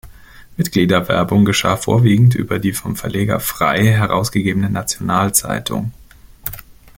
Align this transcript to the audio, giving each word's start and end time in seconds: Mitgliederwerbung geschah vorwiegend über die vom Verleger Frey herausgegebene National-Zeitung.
Mitgliederwerbung 0.57 1.45
geschah 1.45 1.77
vorwiegend 1.77 2.33
über 2.33 2.57
die 2.57 2.73
vom 2.73 2.95
Verleger 2.95 3.39
Frey 3.39 3.85
herausgegebene 3.85 4.67
National-Zeitung. 4.67 5.91